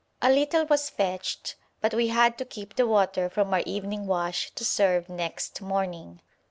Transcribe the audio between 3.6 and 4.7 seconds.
evening wash to